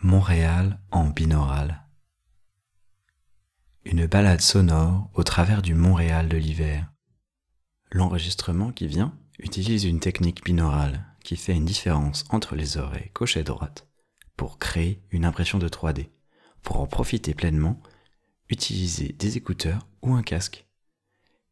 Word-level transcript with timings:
Montréal 0.00 0.78
en 0.92 1.08
binaural. 1.08 1.84
Une 3.84 4.06
balade 4.06 4.40
sonore 4.40 5.10
au 5.14 5.24
travers 5.24 5.60
du 5.60 5.74
Montréal 5.74 6.28
de 6.28 6.36
l'hiver. 6.36 6.92
L'enregistrement 7.90 8.70
qui 8.70 8.86
vient 8.86 9.18
utilise 9.40 9.82
une 9.82 9.98
technique 9.98 10.44
binaurale 10.44 11.04
qui 11.24 11.36
fait 11.36 11.56
une 11.56 11.64
différence 11.64 12.24
entre 12.30 12.54
les 12.54 12.76
oreilles 12.76 13.10
gauche 13.12 13.36
et 13.36 13.42
droite 13.42 13.88
pour 14.36 14.60
créer 14.60 15.02
une 15.10 15.24
impression 15.24 15.58
de 15.58 15.68
3D. 15.68 16.10
Pour 16.62 16.80
en 16.80 16.86
profiter 16.86 17.34
pleinement, 17.34 17.82
utilisez 18.50 19.12
des 19.18 19.36
écouteurs 19.36 19.88
ou 20.02 20.14
un 20.14 20.22
casque. 20.22 20.68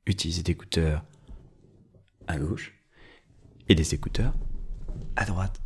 Utilisez 0.07 0.45
des 0.45 0.53
écouteurs 0.53 1.05
à 2.29 2.39
gauche 2.39 2.75
et 3.69 3.75
des 3.75 3.93
écouteurs 3.93 4.35
à 5.17 5.25
droite. 5.25 5.66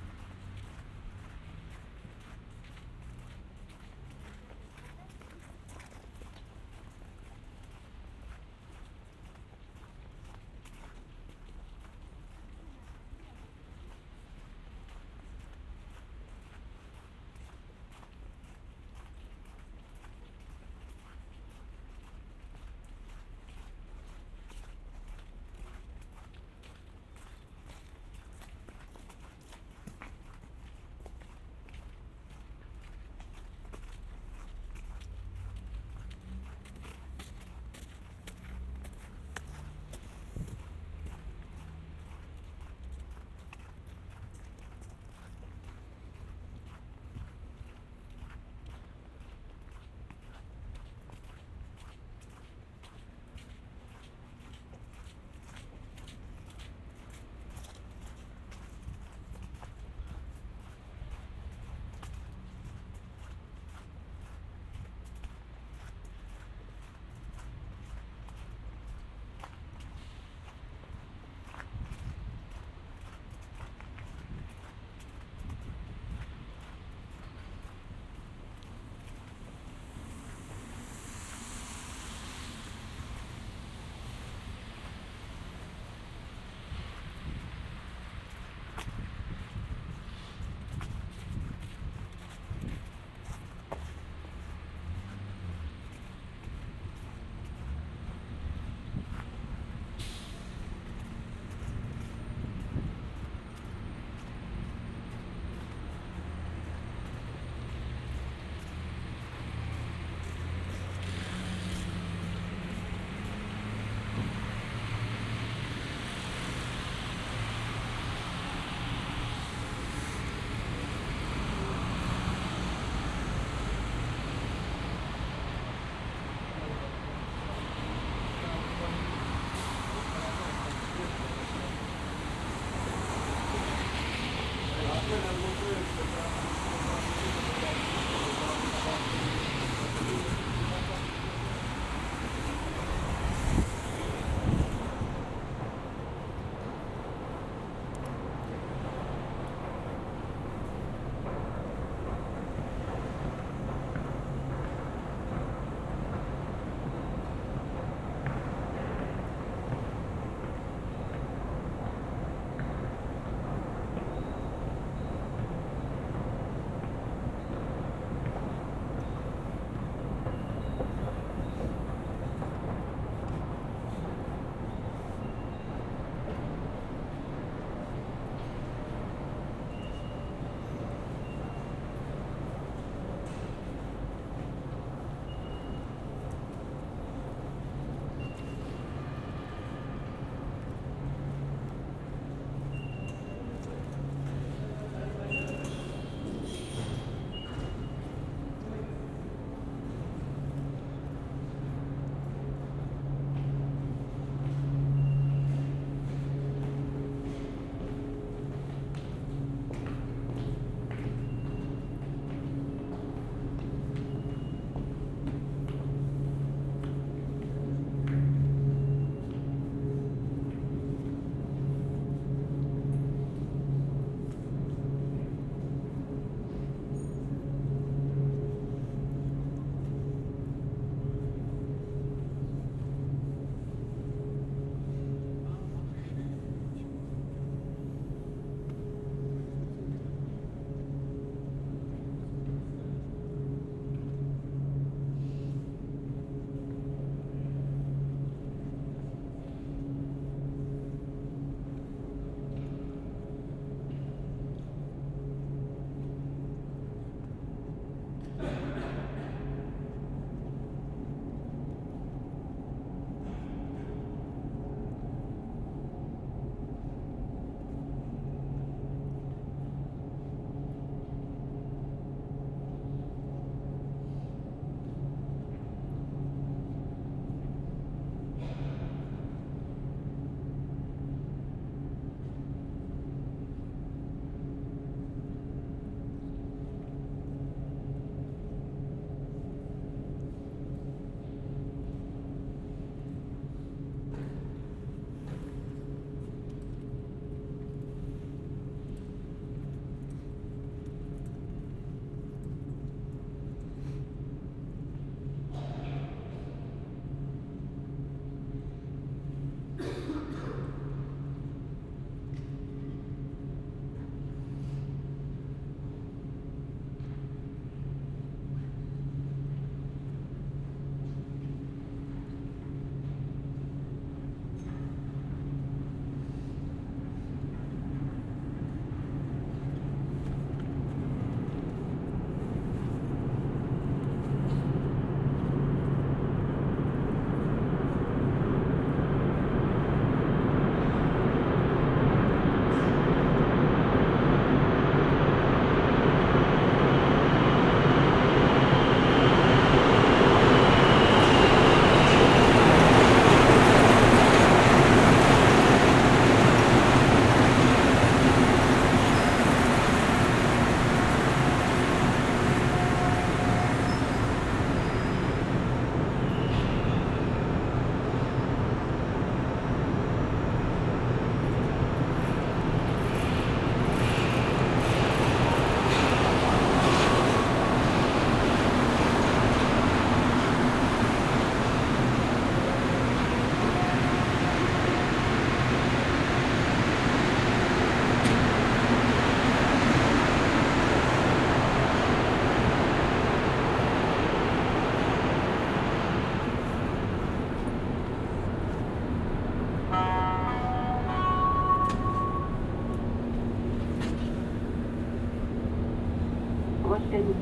and 407.13 407.35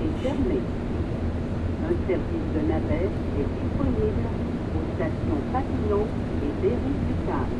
Un 0.00 1.96
service 2.06 2.52
de 2.52 2.60
navette 2.60 3.12
est 3.36 3.46
disponible 3.46 4.30
aux 4.74 4.84
stations 4.94 5.42
Papineau 5.52 6.08
et 6.42 6.52
Berry-du-Cap. 6.54 7.50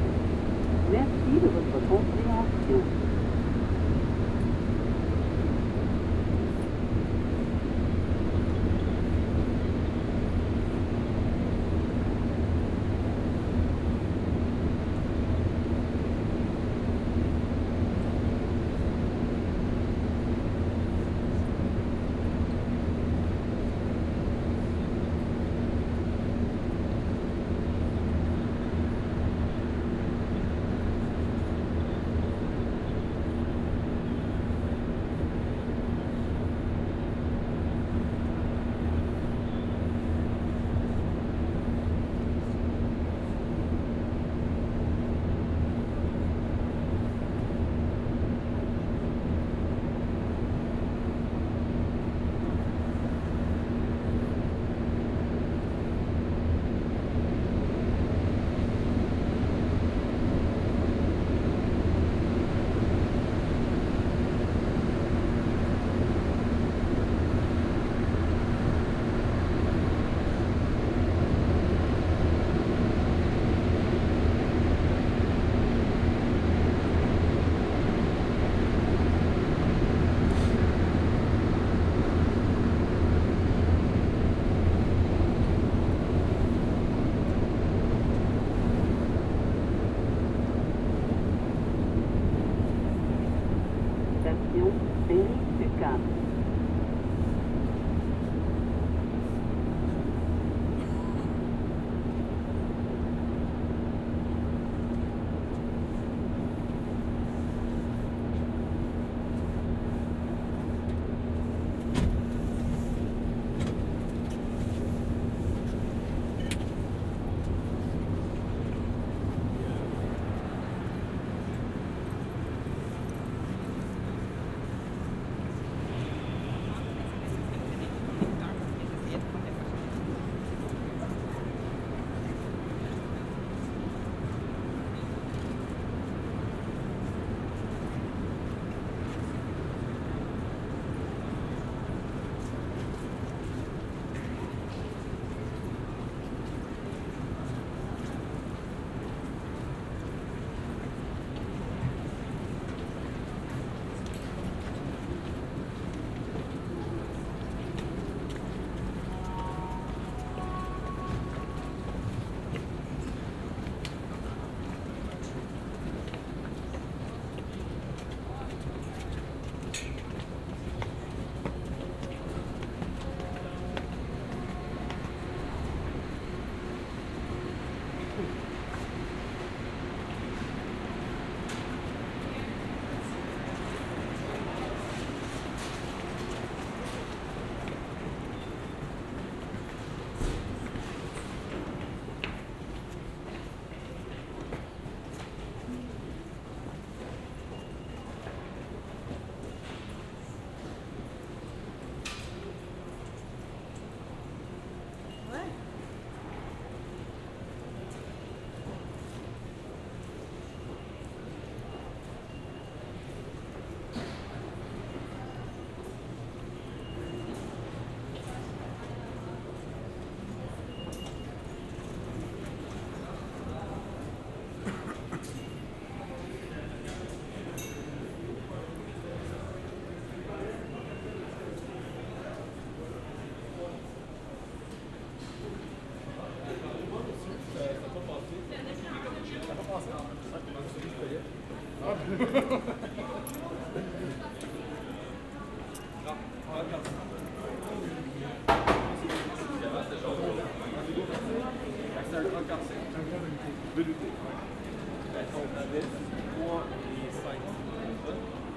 Merci 0.88 1.40
de 1.40 1.48
votre 1.48 1.80
compréhension. 1.80 2.84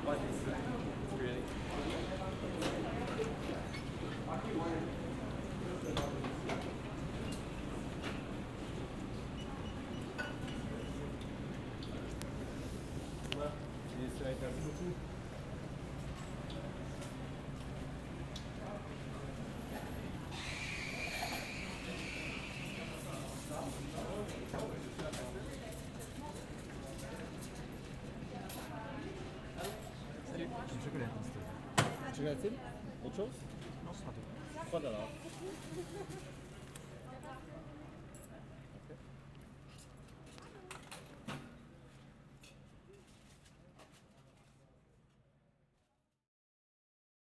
What 0.06 0.18
is 0.18 0.38
really? 1.18 1.42
Czy 32.22 32.26
na 32.26 32.36
tym? 32.36 32.54
Oczos? 33.06 33.30
No, 33.86 33.94
sadu. 33.94 34.68
Składana. 34.68 34.98